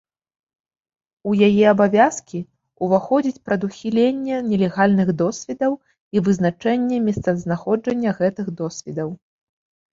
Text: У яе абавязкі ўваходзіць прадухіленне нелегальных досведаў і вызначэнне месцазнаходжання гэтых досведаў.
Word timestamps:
У 1.31 1.33
яе 1.47 1.65
абавязкі 1.73 2.39
ўваходзіць 2.87 3.43
прадухіленне 3.51 4.41
нелегальных 4.49 5.13
досведаў 5.21 5.71
і 6.17 6.27
вызначэнне 6.31 6.97
месцазнаходжання 7.07 8.19
гэтых 8.25 8.47
досведаў. 8.65 9.09